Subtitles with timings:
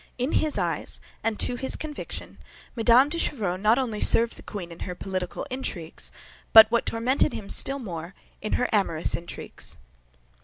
[0.17, 2.39] In his eyes and to his conviction,
[2.75, 3.07] Mme.
[3.07, 6.11] de Chevreuse not only served the queen in her political intrigues,
[6.53, 9.77] but, what tormented him still more, in her amorous intrigues.